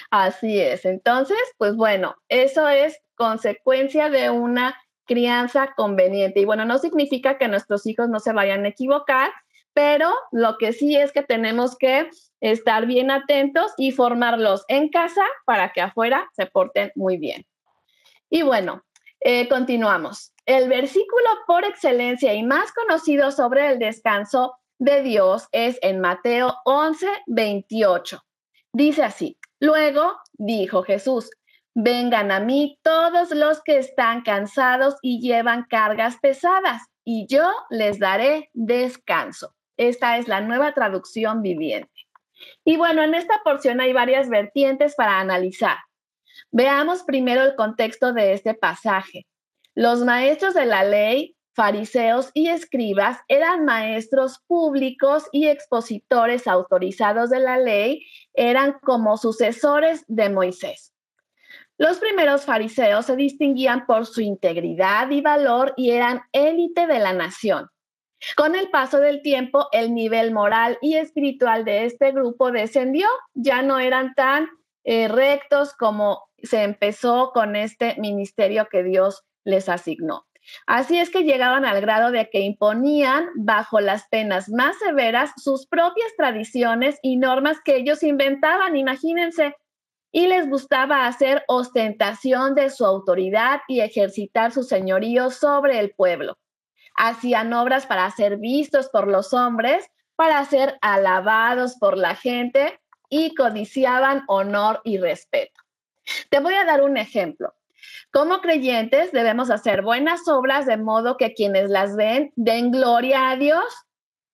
[0.10, 0.86] Así es.
[0.86, 4.76] Entonces, pues bueno, eso es consecuencia de una
[5.06, 6.42] crianza conveniente.
[6.42, 9.32] Y bueno, no significa que nuestros hijos no se vayan a equivocar,
[9.78, 12.10] pero lo que sí es que tenemos que
[12.42, 17.46] estar bien atentos y formarlos en casa para que afuera se porten muy bien.
[18.28, 18.84] Y bueno,
[19.20, 20.34] eh, continuamos.
[20.48, 26.56] El versículo por excelencia y más conocido sobre el descanso de Dios es en Mateo
[26.66, 28.20] 11, 28.
[28.74, 31.30] Dice así, luego dijo Jesús,
[31.76, 38.00] vengan a mí todos los que están cansados y llevan cargas pesadas, y yo les
[38.00, 39.54] daré descanso.
[39.78, 42.08] Esta es la nueva traducción viviente.
[42.64, 45.78] Y bueno, en esta porción hay varias vertientes para analizar.
[46.52, 49.28] Veamos primero el contexto de este pasaje.
[49.76, 57.40] Los maestros de la ley, fariseos y escribas eran maestros públicos y expositores autorizados de
[57.40, 60.94] la ley, eran como sucesores de Moisés.
[61.80, 67.14] Los primeros fariseos se distinguían por su integridad y valor y eran élite de la
[67.14, 67.70] nación.
[68.36, 73.62] Con el paso del tiempo, el nivel moral y espiritual de este grupo descendió, ya
[73.62, 74.48] no eran tan
[74.84, 80.26] eh, rectos como se empezó con este ministerio que Dios les asignó.
[80.66, 85.68] Así es que llegaban al grado de que imponían bajo las penas más severas sus
[85.68, 89.56] propias tradiciones y normas que ellos inventaban, imagínense,
[90.12, 96.38] y les gustaba hacer ostentación de su autoridad y ejercitar su señorío sobre el pueblo
[96.98, 102.80] hacían obras para ser vistos por los hombres, para ser alabados por la gente
[103.10, 105.62] y codiciaban honor y respeto.
[106.30, 107.54] Te voy a dar un ejemplo.
[108.12, 113.36] Como creyentes debemos hacer buenas obras de modo que quienes las ven den gloria a
[113.36, 113.66] Dios,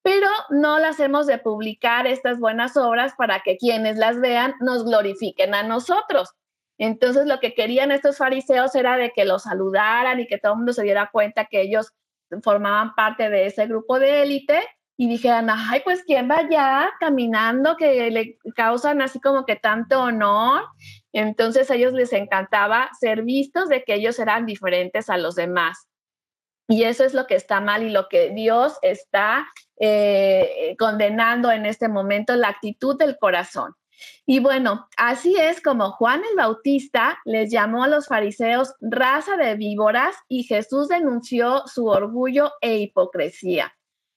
[0.01, 4.85] pero no las hemos de publicar estas buenas obras para que quienes las vean nos
[4.85, 6.29] glorifiquen a nosotros.
[6.77, 10.57] Entonces lo que querían estos fariseos era de que los saludaran y que todo el
[10.59, 11.93] mundo se diera cuenta que ellos
[12.41, 14.61] formaban parte de ese grupo de élite
[14.97, 20.01] y dijeron, ay, pues quién va allá caminando que le causan así como que tanto
[20.01, 20.63] honor.
[21.11, 25.87] Entonces a ellos les encantaba ser vistos de que ellos eran diferentes a los demás.
[26.67, 29.47] Y eso es lo que está mal y lo que Dios está
[29.79, 33.73] eh, condenando en este momento, la actitud del corazón.
[34.25, 39.55] Y bueno, así es como Juan el Bautista les llamó a los fariseos raza de
[39.55, 43.73] víboras y Jesús denunció su orgullo e hipocresía.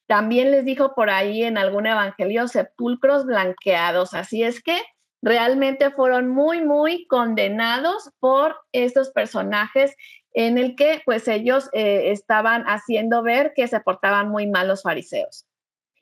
[0.06, 4.14] También les dijo por ahí en algún evangelio sepulcros blanqueados.
[4.14, 4.80] Así es que
[5.22, 9.96] realmente fueron muy, muy condenados por estos personajes
[10.32, 14.82] en el que pues ellos eh, estaban haciendo ver que se portaban muy mal los
[14.82, 15.45] fariseos.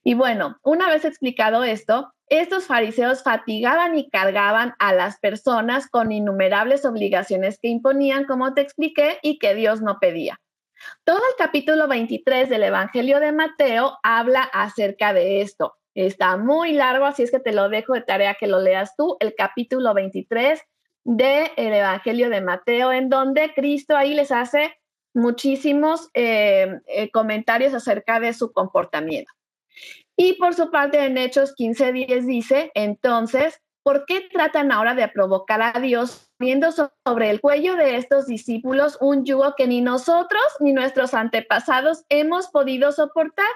[0.04, 6.12] Y bueno, una vez explicado esto, estos fariseos fatigaban y cargaban a las personas con
[6.12, 10.38] innumerables obligaciones que imponían, como te expliqué, y que Dios no pedía.
[11.04, 15.74] Todo el capítulo 23 del Evangelio de Mateo habla acerca de esto.
[15.94, 19.16] Está muy largo, así es que te lo dejo de tarea que lo leas tú,
[19.20, 20.60] el capítulo 23
[21.04, 24.76] del Evangelio de Mateo, en donde Cristo ahí les hace
[25.14, 29.32] muchísimos eh, eh, comentarios acerca de su comportamiento.
[30.16, 35.60] Y por su parte, en Hechos 15:10 dice, entonces, ¿por qué tratan ahora de provocar
[35.62, 40.72] a Dios viendo sobre el cuello de estos discípulos un yugo que ni nosotros ni
[40.72, 43.50] nuestros antepasados hemos podido soportar?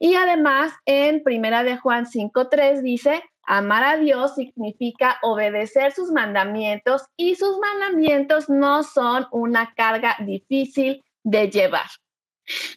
[0.00, 7.02] Y además, en Primera de Juan 5:3 dice, amar a Dios significa obedecer sus mandamientos
[7.16, 11.86] y sus mandamientos no son una carga difícil de llevar.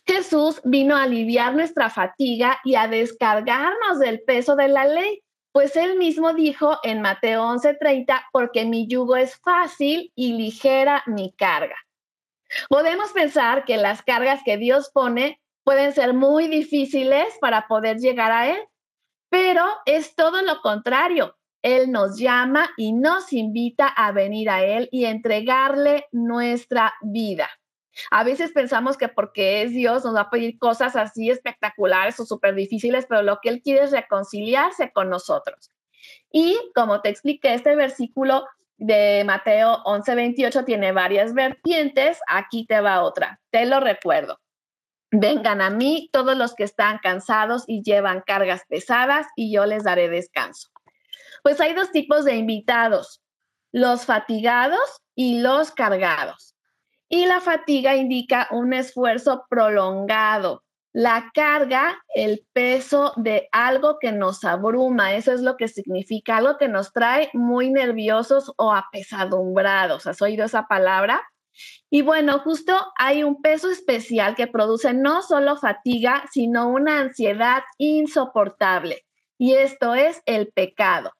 [0.06, 5.76] Jesús vino a aliviar nuestra fatiga y a descargarnos del peso de la ley, pues
[5.76, 11.76] él mismo dijo en Mateo 11:30, porque mi yugo es fácil y ligera mi carga.
[12.68, 18.32] Podemos pensar que las cargas que Dios pone pueden ser muy difíciles para poder llegar
[18.32, 18.60] a Él,
[19.30, 21.38] pero es todo lo contrario.
[21.62, 27.50] Él nos llama y nos invita a venir a Él y entregarle nuestra vida.
[28.12, 32.26] A veces pensamos que porque es Dios nos va a pedir cosas así espectaculares o
[32.26, 35.72] súper difíciles, pero lo que Él quiere es reconciliarse con nosotros.
[36.32, 38.46] Y como te expliqué, este versículo
[38.78, 42.20] de Mateo 11:28 tiene varias vertientes.
[42.28, 43.40] Aquí te va otra.
[43.52, 44.40] Te lo recuerdo.
[45.12, 49.84] Vengan a mí todos los que están cansados y llevan cargas pesadas y yo les
[49.84, 50.70] daré descanso.
[51.42, 53.22] Pues hay dos tipos de invitados,
[53.72, 56.56] los fatigados y los cargados.
[57.10, 60.64] Y la fatiga indica un esfuerzo prolongado.
[60.94, 66.58] La carga, el peso de algo que nos abruma, eso es lo que significa, algo
[66.58, 70.08] que nos trae muy nerviosos o apesadumbrados.
[70.08, 71.22] ¿Has oído esa palabra?
[71.90, 77.64] Y bueno, justo hay un peso especial que produce no solo fatiga, sino una ansiedad
[77.78, 79.06] insoportable.
[79.38, 81.12] Y esto es el pecado.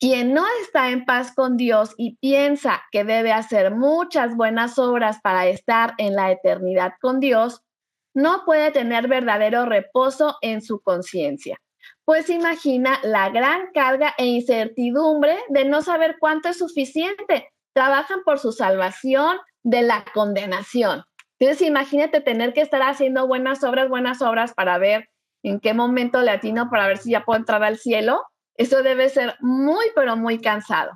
[0.00, 5.20] Quien no está en paz con Dios y piensa que debe hacer muchas buenas obras
[5.22, 7.60] para estar en la eternidad con Dios,
[8.14, 11.60] no puede tener verdadero reposo en su conciencia,
[12.06, 17.50] pues imagina la gran carga e incertidumbre de no saber cuánto es suficiente.
[17.74, 21.04] Trabajan por su salvación de la condenación.
[21.38, 25.10] Entonces imagínate tener que estar haciendo buenas obras, buenas obras para ver
[25.42, 28.22] en qué momento le atino para ver si ya puedo entrar al cielo
[28.60, 30.92] eso debe ser muy, pero muy cansado.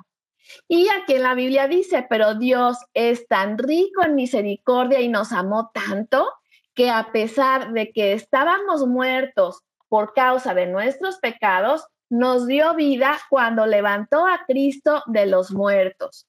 [0.67, 5.31] Y aquí en la Biblia dice, pero Dios es tan rico en misericordia y nos
[5.31, 6.31] amó tanto
[6.75, 13.17] que a pesar de que estábamos muertos por causa de nuestros pecados, nos dio vida
[13.31, 16.27] cuando levantó a Cristo de los muertos.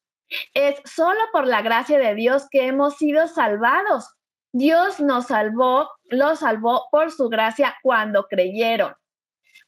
[0.55, 4.09] Es solo por la gracia de Dios que hemos sido salvados.
[4.53, 8.95] Dios nos salvó, lo salvó por su gracia cuando creyeron.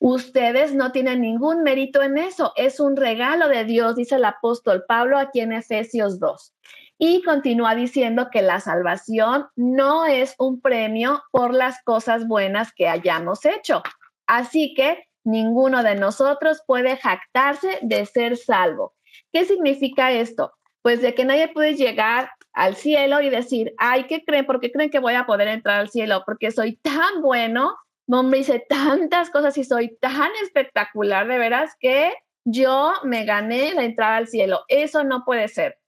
[0.01, 4.85] Ustedes no tienen ningún mérito en eso, es un regalo de Dios, dice el apóstol
[4.87, 6.55] Pablo aquí en Efesios 2.
[6.99, 12.89] Y continúa diciendo que la salvación no es un premio por las cosas buenas que
[12.89, 13.83] hayamos hecho.
[14.27, 18.95] Así que ninguno de nosotros puede jactarse de ser salvo.
[19.33, 20.53] ¿Qué significa esto?
[20.83, 24.47] Pues de que nadie puede llegar al cielo y decir, ay, ¿qué creen?
[24.47, 26.23] ¿Por qué creen que voy a poder entrar al cielo?
[26.25, 27.77] Porque soy tan bueno
[28.09, 32.13] me hice tantas cosas y soy tan espectacular, de veras, que
[32.45, 34.65] yo me gané la entrada al cielo.
[34.69, 35.79] Eso no puede ser.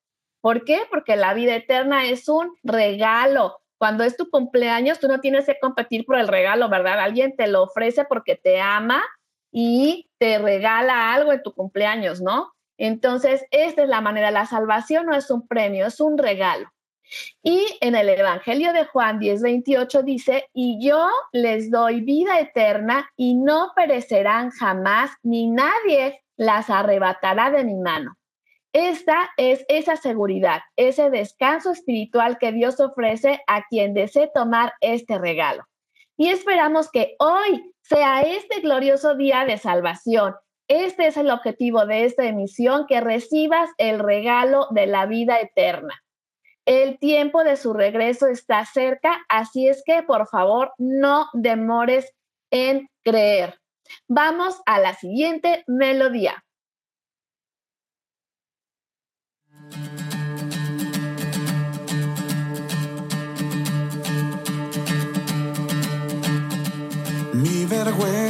[0.43, 0.83] ¿Por qué?
[0.91, 3.61] Porque la vida eterna es un regalo.
[3.79, 7.01] Cuando es tu cumpleaños, tú no tienes que competir por el regalo, ¿verdad?
[7.01, 9.03] Alguien te lo ofrece porque te ama
[9.51, 12.53] y te regala algo en tu cumpleaños, ¿no?
[12.79, 14.31] Entonces, esta es la manera.
[14.31, 16.71] La salvación no es un premio, es un regalo.
[17.43, 23.35] Y en el Evangelio de Juan 10:28 dice, y yo les doy vida eterna y
[23.35, 28.17] no perecerán jamás, ni nadie las arrebatará de mi mano.
[28.73, 35.19] Esta es esa seguridad, ese descanso espiritual que Dios ofrece a quien desee tomar este
[35.19, 35.65] regalo.
[36.17, 40.37] Y esperamos que hoy sea este glorioso día de salvación.
[40.69, 46.01] Este es el objetivo de esta emisión, que recibas el regalo de la vida eterna.
[46.71, 52.14] El tiempo de su regreso está cerca, así es que por favor no demores
[52.53, 53.59] en creer.
[54.07, 56.45] Vamos a la siguiente melodía.
[67.35, 68.30] Mi vergüenza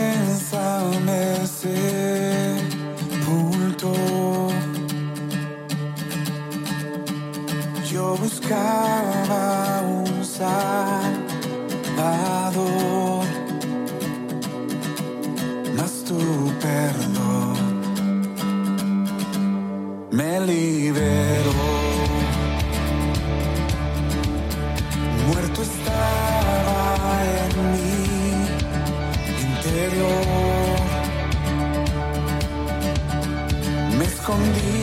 [8.18, 11.24] Buscaba un salvador,
[15.76, 16.18] mas tu
[16.60, 17.54] perdón
[20.10, 21.52] me liberó.
[25.28, 27.92] Muerto estaba en mi
[29.46, 30.80] interior.
[33.96, 34.79] Me escondía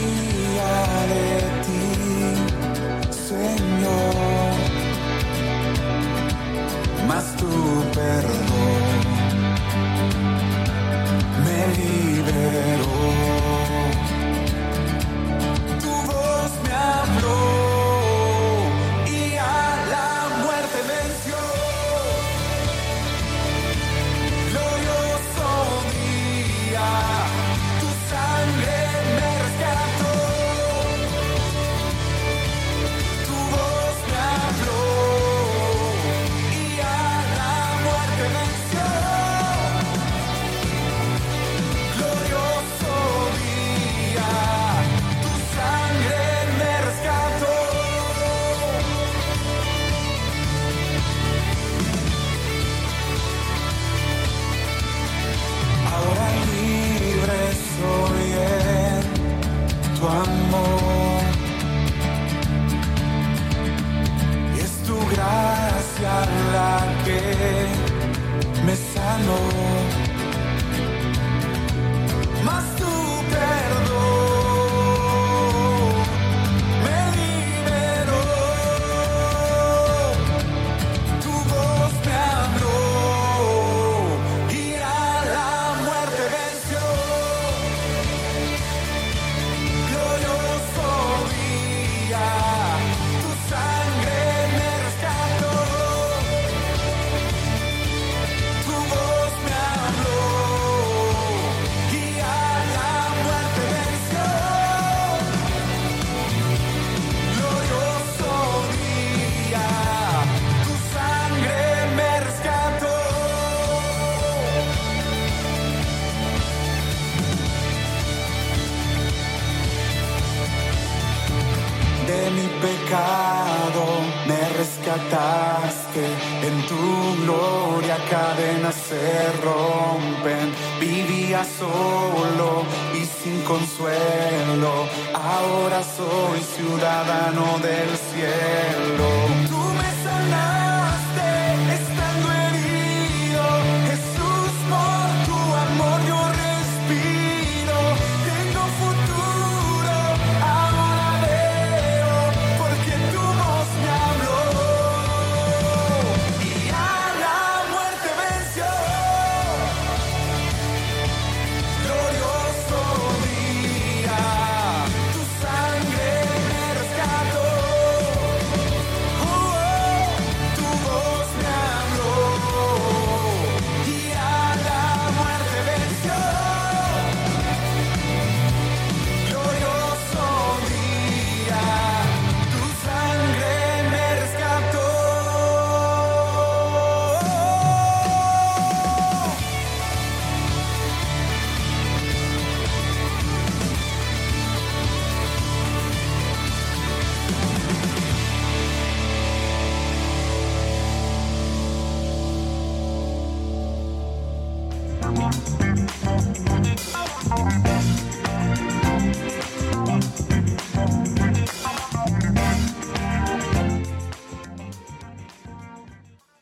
[133.47, 139.16] consuelo, ahora soy ciudadano del cielo.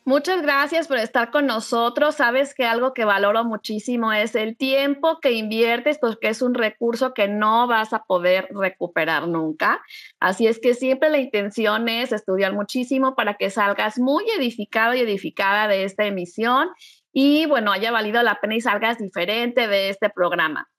[0.08, 2.14] Muchas gracias por estar con nosotros.
[2.14, 7.12] Sabes que algo que valoro muchísimo es el tiempo que inviertes, porque es un recurso
[7.12, 9.82] que no vas a poder recuperar nunca.
[10.20, 15.00] Así es que siempre la intención es estudiar muchísimo para que salgas muy edificado y
[15.00, 16.68] edificada de esta emisión
[17.12, 20.70] y bueno, haya valido la pena y salgas diferente de este programa.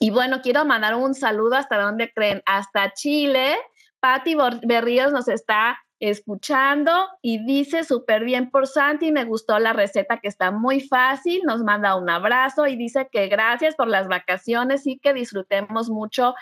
[0.00, 3.56] Y bueno, quiero mandar un saludo hasta donde creen, hasta Chile.
[4.00, 10.18] Patti Berríos nos está escuchando y dice súper bien por Santi, me gustó la receta
[10.18, 14.86] que está muy fácil, nos manda un abrazo y dice que gracias por las vacaciones
[14.86, 16.34] y que disfrutemos mucho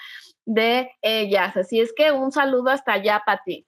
[0.47, 1.57] de ellas.
[1.57, 3.67] Así es que un saludo hasta allá, Pati.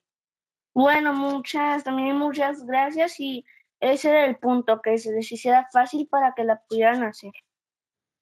[0.73, 3.45] Bueno, muchas, también muchas gracias y
[3.81, 7.33] ese era el punto, que se les hiciera fácil para que la pudieran hacer.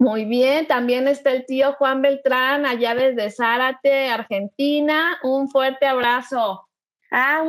[0.01, 5.19] Muy bien, también está el tío Juan Beltrán allá desde Zárate, Argentina.
[5.25, 6.68] Un fuerte abrazo.
[7.11, 7.43] Ah,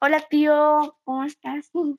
[0.00, 1.70] hola tío, ¿cómo estás?
[1.74, 1.98] Muy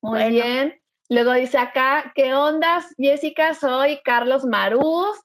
[0.00, 0.28] Bueno.
[0.28, 0.80] bien.
[1.08, 3.54] Luego dice acá, ¿qué ondas, Jessica?
[3.54, 5.20] Soy Carlos Marús.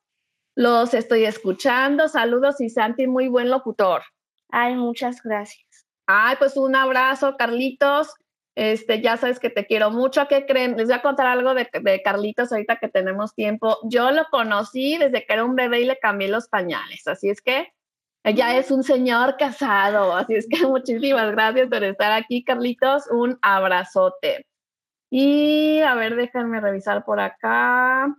[0.55, 2.09] Los estoy escuchando.
[2.09, 4.03] Saludos y Santi, muy buen locutor.
[4.49, 5.87] Ay, muchas gracias.
[6.07, 8.13] Ay, pues un abrazo, Carlitos.
[8.55, 10.27] Este, ya sabes que te quiero mucho.
[10.27, 10.75] ¿Qué creen?
[10.77, 13.77] Les voy a contar algo de, de Carlitos ahorita que tenemos tiempo.
[13.83, 17.07] Yo lo conocí desde que era un bebé y le cambié los pañales.
[17.07, 17.71] Así es que
[18.31, 20.15] ya es un señor casado.
[20.15, 23.03] Así es que muchísimas gracias por estar aquí, Carlitos.
[23.11, 24.45] Un abrazote.
[25.09, 28.13] Y a ver, déjenme revisar por acá.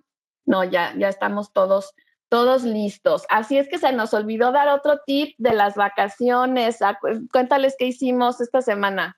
[0.47, 1.93] No, ya, ya estamos todos,
[2.31, 3.27] todos listos.
[3.29, 6.81] Así es que se nos olvidó dar otro tip de las vacaciones.
[6.81, 9.17] Acu- Cuéntales qué hicimos esta semana.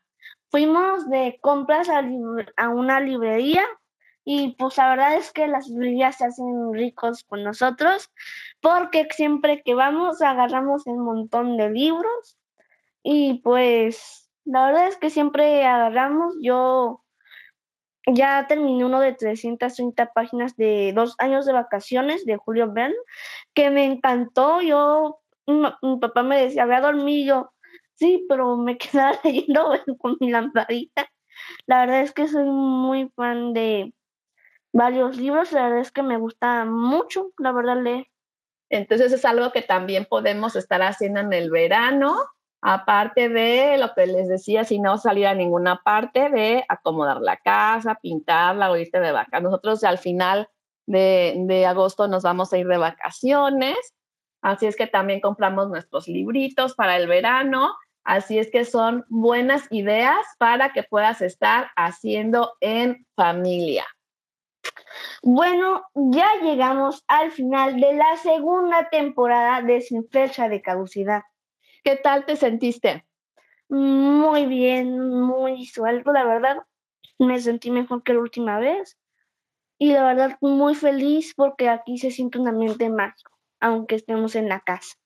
[0.51, 1.88] Fuimos de compras
[2.57, 3.64] a una librería
[4.33, 8.12] y pues la verdad es que las librerías se hacen ricos con nosotros
[8.61, 12.39] porque siempre que vamos agarramos un montón de libros
[13.03, 16.37] y pues la verdad es que siempre agarramos.
[16.41, 17.03] Yo
[18.07, 22.95] ya terminé uno de 330 páginas de dos años de vacaciones de Julio Verne
[23.53, 24.62] que me encantó.
[24.62, 25.18] Yo,
[25.49, 27.53] mi, papá me decía, ve a dormir yo.
[27.97, 31.11] Sí, pero me quedaba leyendo con mi lamparita.
[31.66, 33.93] La verdad es que soy muy fan de
[34.73, 35.53] varios libros.
[35.53, 38.07] La verdad es que me gusta mucho, la verdad, leer.
[38.68, 42.16] Entonces es algo que también podemos estar haciendo en el verano
[42.62, 47.37] aparte de lo que les decía, si no salir a ninguna parte, de acomodar la
[47.37, 49.45] casa, pintarla o irte de vacaciones.
[49.45, 50.49] Nosotros al final
[50.87, 53.79] de, de agosto nos vamos a ir de vacaciones,
[54.43, 59.66] así es que también compramos nuestros libritos para el verano, así es que son buenas
[59.71, 63.87] ideas para que puedas estar haciendo en familia.
[65.23, 71.23] Bueno, ya llegamos al final de la segunda temporada de Sin Fecha de Caducidad.
[71.85, 73.07] ¿Qué tal te sentiste?
[73.69, 76.59] Muy bien, muy suelto, la verdad.
[77.19, 78.99] Me sentí mejor que la última vez.
[79.79, 84.49] Y la verdad, muy feliz porque aquí se siente un ambiente mágico, aunque estemos en
[84.49, 84.97] la casa.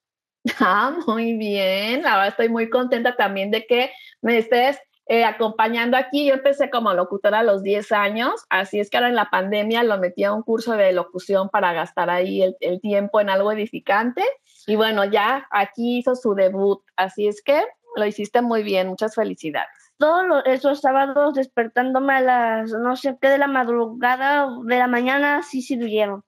[0.58, 2.02] Ah, muy bien.
[2.02, 3.90] Verdad estoy muy contenta también de que
[4.20, 6.26] me estés eh, acompañando aquí.
[6.26, 9.82] Yo empecé como locutora a los 10 años, así es que ahora en la pandemia
[9.82, 13.52] lo metí a un curso de locución para gastar ahí el, el tiempo en algo
[13.52, 14.22] edificante.
[14.66, 17.62] Y bueno, ya aquí hizo su debut, así es que
[17.96, 18.88] lo hiciste muy bien.
[18.88, 19.92] Muchas felicidades.
[19.96, 24.88] Todos esos sábados despertándome a las no sé qué de la madrugada o de la
[24.88, 26.24] mañana sí sirvieron.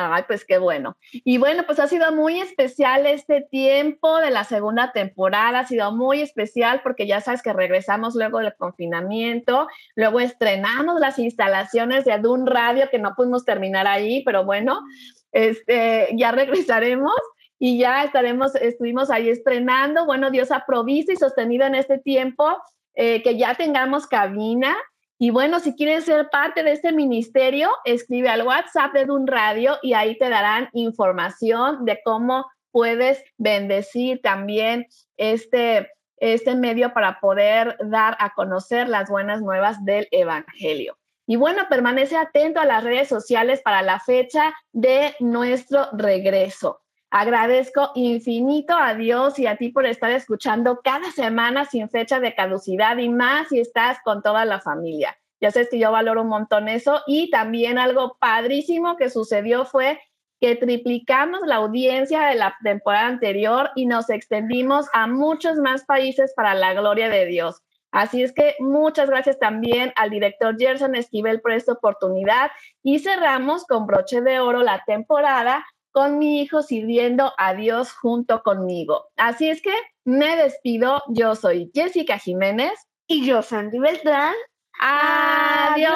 [0.00, 0.96] Ay, pues qué bueno.
[1.10, 5.90] Y bueno, pues ha sido muy especial este tiempo de la segunda temporada, ha sido
[5.90, 12.12] muy especial porque ya sabes que regresamos luego del confinamiento, luego estrenamos las instalaciones de
[12.12, 14.84] Adun Radio, que no pudimos terminar ahí, pero bueno,
[15.32, 17.16] este, ya regresaremos
[17.58, 20.06] y ya estaremos, estuvimos ahí estrenando.
[20.06, 22.56] Bueno, Dios ha provisto y sostenido en este tiempo
[22.94, 24.76] eh, que ya tengamos cabina.
[25.20, 29.76] Y bueno, si quieres ser parte de este ministerio, escribe al WhatsApp de Dun Radio
[29.82, 37.76] y ahí te darán información de cómo puedes bendecir también este, este medio para poder
[37.80, 40.96] dar a conocer las buenas nuevas del Evangelio.
[41.26, 46.80] Y bueno, permanece atento a las redes sociales para la fecha de nuestro regreso.
[47.10, 52.34] Agradezco infinito a Dios y a ti por estar escuchando cada semana sin fecha de
[52.34, 55.16] caducidad y más si estás con toda la familia.
[55.40, 60.00] Ya sabes que yo valoro un montón eso y también algo padrísimo que sucedió fue
[60.40, 66.32] que triplicamos la audiencia de la temporada anterior y nos extendimos a muchos más países
[66.36, 67.62] para la gloria de Dios.
[67.90, 72.50] Así es que muchas gracias también al director Gerson Esquivel por esta oportunidad
[72.82, 75.64] y cerramos con broche de oro la temporada
[75.98, 79.06] con mi hijo sirviendo a Dios junto conmigo.
[79.16, 79.74] Así es que
[80.04, 81.02] me despido.
[81.08, 82.70] Yo soy Jessica Jiménez.
[83.08, 84.34] Y yo, Sandy Beltrán.
[84.78, 85.88] Adiós.